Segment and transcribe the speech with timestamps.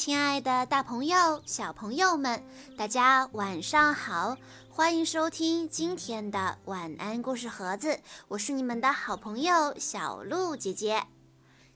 [0.00, 2.42] 亲爱的，大朋友、小朋友们，
[2.74, 4.34] 大家晚上好！
[4.70, 11.04] 欢迎收听今天的晚安故事盒子，我是你们的好朋友小鹿姐姐。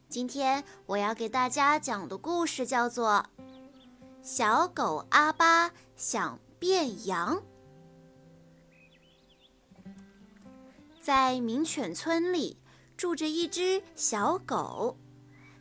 [0.09, 3.27] 今天我要给大家讲的故事叫做
[4.23, 7.37] 《小狗阿巴想变羊》。
[10.99, 12.57] 在名犬村里
[12.97, 14.97] 住着一只小狗。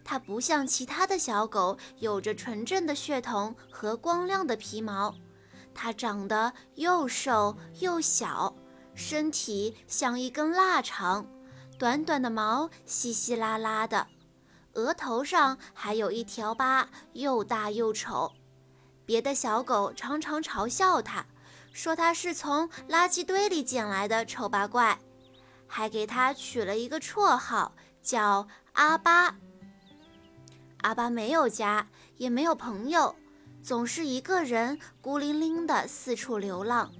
[0.03, 5.15] 它不像其他的小狗，有着纯正的血统和光亮的皮毛。
[5.73, 8.53] 它长得又瘦又小，
[8.93, 11.25] 身体像一根腊肠，
[11.79, 14.05] 短短的毛稀稀拉拉的，
[14.73, 18.31] 额头上还有一条疤，又大又丑。
[19.05, 21.25] 别的小狗常常嘲笑它，
[21.71, 24.99] 说它是从垃圾堆里捡来的丑八怪，
[25.65, 29.35] 还给它取了一个绰号，叫阿巴。
[30.83, 33.15] 阿巴没有家，也没有朋友，
[33.61, 36.91] 总是一个人孤零零的四处流浪。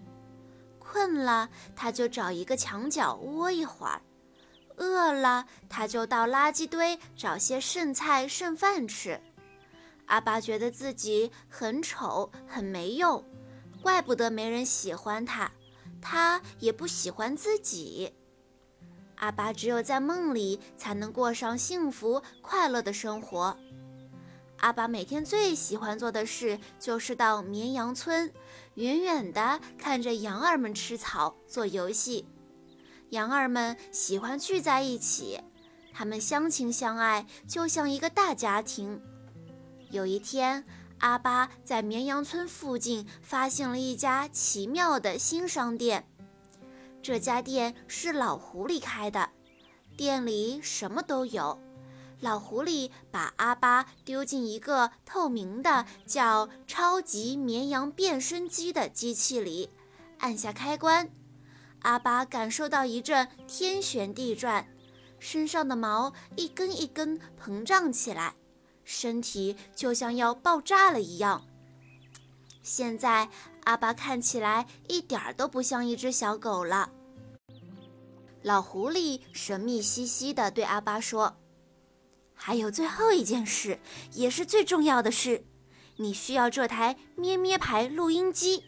[0.80, 4.02] 困了，他就找一个墙角窝一会儿；
[4.78, 9.20] 饿了，他就到垃圾堆找些剩菜剩饭吃。
[10.06, 13.22] 阿巴觉得自己很丑，很没用，
[13.82, 15.52] 怪不得没人喜欢他，
[16.02, 18.14] 他也不喜欢自己。
[19.16, 23.58] 阿巴只有在梦里才能过上幸福快乐的生活。
[24.64, 28.32] 阿巴每天最喜欢做的事就是到绵羊村，
[28.76, 32.26] 远远地看着羊儿们吃草、做游戏。
[33.10, 35.38] 羊儿们喜欢聚在一起，
[35.94, 39.02] 他们相亲相爱，就像一个大家庭。
[39.90, 40.64] 有一天，
[41.00, 46.08] 阿巴在绵羊村附近发现了一家奇妙的新商店。
[47.02, 49.30] 这家店是老狐狸开的，
[49.98, 51.60] 店里什么都有。
[52.24, 59.70] 老狐狸把阿巴丢进一个透明的叫“超级绵羊变身机”的机器里，
[60.20, 61.10] 按下开关，
[61.82, 64.66] 阿巴感受到一阵天旋地转，
[65.20, 68.36] 身上的毛一根一根膨胀起来，
[68.86, 71.46] 身体就像要爆炸了一样。
[72.62, 73.28] 现在
[73.66, 76.90] 阿巴看起来一点都不像一只小狗了。
[78.42, 81.36] 老狐狸神秘兮兮地对阿巴说。
[82.46, 83.80] 还有最后一件事，
[84.12, 85.46] 也是最重要的事，
[85.96, 88.66] 你需要这台咩咩牌录音机，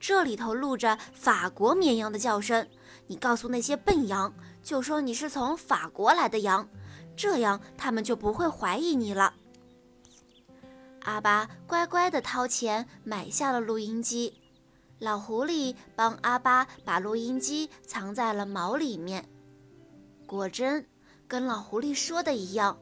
[0.00, 2.66] 这里头录着法国绵羊的叫声。
[3.06, 6.66] 你告诉那些笨羊，就说你是从法国来的羊，
[7.14, 9.34] 这样他们就不会怀疑你了。
[11.00, 14.40] 阿巴乖乖地掏钱买下了录音机，
[15.00, 19.28] 老狐狸帮阿巴把录音机藏在了毛里面。
[20.24, 20.86] 果真，
[21.28, 22.78] 跟老狐狸说的一样。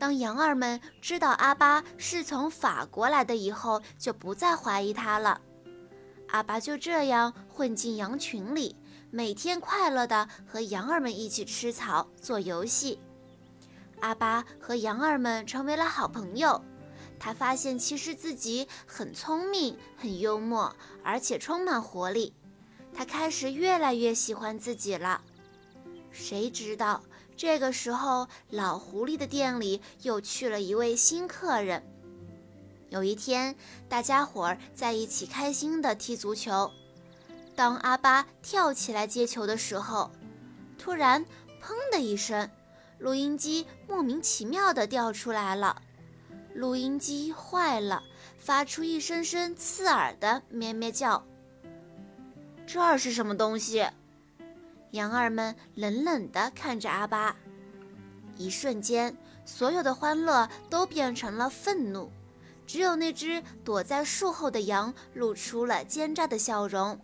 [0.00, 5.38] 当羊儿们知道阿巴是从法国来的以后，就不再怀疑他了。
[6.28, 8.74] 阿巴就这样混进羊群里，
[9.10, 12.98] 每天快乐地和羊儿们一起吃草、做游戏。
[14.00, 16.58] 阿巴和羊儿们成为了好朋友。
[17.18, 20.74] 他发现其实自己很聪明、很幽默，
[21.04, 22.32] 而且充满活力。
[22.94, 25.20] 他开始越来越喜欢自己了。
[26.10, 27.02] 谁知道？
[27.40, 31.82] 这个时候，老狐狸的店里又去了一位新客人。
[32.90, 33.56] 有一天，
[33.88, 36.70] 大家伙儿在一起开心地踢足球。
[37.56, 40.10] 当阿巴跳起来接球的时候，
[40.76, 41.24] 突然
[41.64, 42.46] “砰”的一声，
[42.98, 45.80] 录音机莫名其妙地掉出来了。
[46.52, 48.02] 录音机坏了，
[48.38, 51.24] 发出一声声刺耳的咩咩叫。
[52.66, 53.86] 这是什么东西？
[54.92, 57.36] 羊儿们冷冷地看着阿巴，
[58.36, 62.10] 一瞬间，所有的欢乐都变成了愤怒。
[62.66, 66.98] 只有那只躲在树后的羊露出了奸诈的笑容。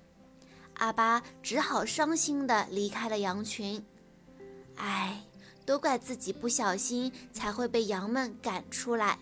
[0.75, 3.85] 阿巴只好伤心地离开了羊群。
[4.77, 5.23] 唉，
[5.65, 9.19] 都怪自己不小心，才会被羊们赶出来。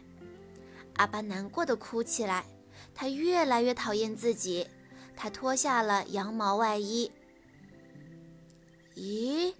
[0.96, 2.44] 阿巴难过的哭起来，
[2.94, 4.66] 他越来越讨厌自己。
[5.16, 7.10] 他脱下了羊毛外衣。
[8.96, 9.52] 咦，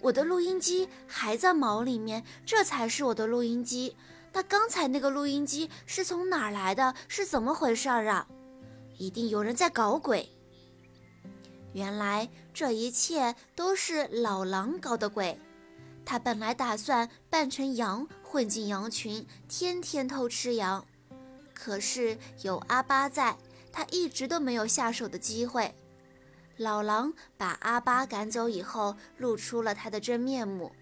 [0.00, 3.96] 我的录音机还在毛里面，这才是我的录音机。
[4.32, 6.94] 那刚才那个录音机是从哪儿来的？
[7.08, 8.28] 是怎么回事儿啊？
[8.98, 10.28] 一定有人在搞鬼。
[11.72, 15.38] 原来这一切都是老狼搞的鬼。
[16.04, 20.86] 他本来打算扮成羊混进羊群，天天偷吃羊。
[21.54, 23.36] 可是有阿巴在，
[23.72, 25.74] 他一直都没有下手的机会。
[26.56, 30.72] 老狼把阿巴赶走以后，露出了他的真面目。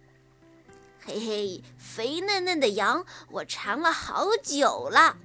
[1.00, 5.16] 嘿嘿，肥嫩嫩的羊，我馋了好久了。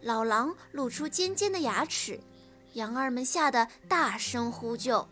[0.00, 2.20] 老狼露出尖尖的牙齿，
[2.74, 5.06] 羊儿们吓得大声呼救。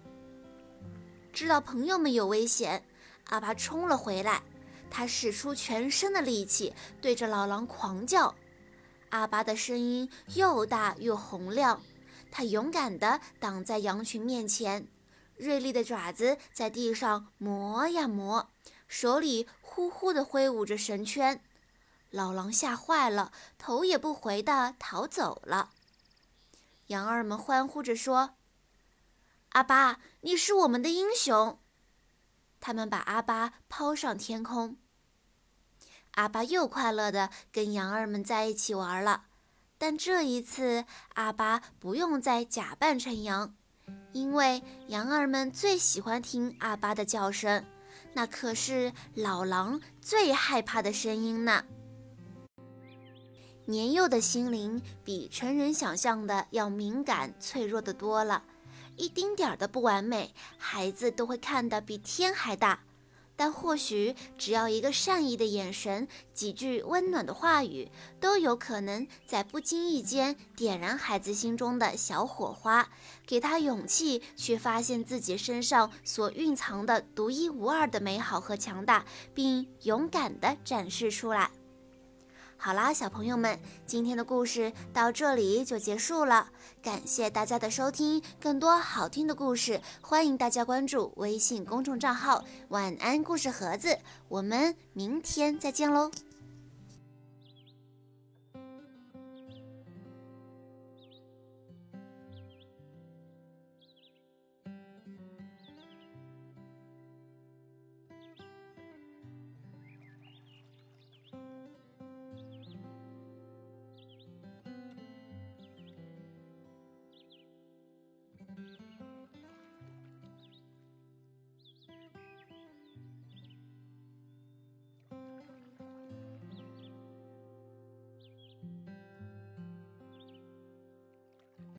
[1.33, 2.85] 知道朋友们有危险，
[3.27, 4.43] 阿巴冲了回来，
[4.91, 8.35] 他使出全身的力气，对着老狼狂叫。
[9.11, 11.81] 阿巴的声音又大又洪亮，
[12.37, 14.89] 他勇敢地挡在羊群面前，
[15.37, 18.51] 锐利的爪子在地上磨呀磨，
[18.87, 21.43] 手里呼呼地挥舞着绳圈。
[22.11, 25.71] 老狼吓坏了，头也不回地逃走了。
[26.89, 28.35] 羊儿们欢呼着说。
[29.53, 31.59] 阿巴，你是我们的英雄！
[32.61, 34.77] 他们把阿巴抛上天空。
[36.11, 39.25] 阿巴又快乐地跟羊儿们在一起玩了，
[39.79, 40.85] 但这一次
[41.15, 43.55] 阿巴不用再假扮成羊，
[44.13, 47.65] 因为羊儿们最喜欢听阿巴的叫声，
[48.15, 51.65] 那可是老狼最害怕的声音呢。
[53.67, 58.45] 年幼的心灵比成人想象的要敏感脆弱的多了。
[58.97, 62.81] 一丁点儿的不完美，孩子都会看得比天还大。
[63.37, 72.89] 但或许只要一个善意的眼神，几句温暖的话语，都有可能在不经意间点燃孩子心中的小火花，
[73.27, 79.05] 给他勇气去发现自己身上所蕴藏的独一无二的美好和强大，
[79.35, 81.51] 并勇敢地展示出来。
[82.59, 86.49] 好啦，小朋友们，今天的故事到这里就结束了。
[86.83, 93.99] 感谢大家的收听，更多好听的故事，欢迎大家关注微信公众账号“晚安故事盒子”。
[94.29, 96.11] 我们明天再见喽！